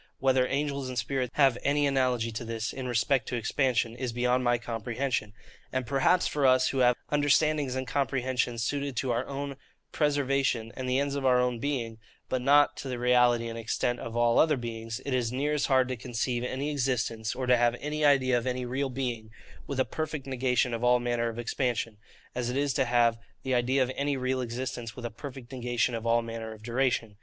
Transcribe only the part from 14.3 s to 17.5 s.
other beings, it is near as hard to conceive any existence, or